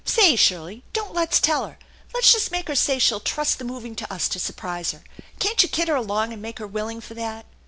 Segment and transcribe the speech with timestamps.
[0.03, 1.77] Say, Shirley, don't let's tell her!
[2.11, 5.03] Let's just make her Say she'll trust the moving to us to surprise her.
[5.37, 7.45] Can't you kid her along and make her willing for that?"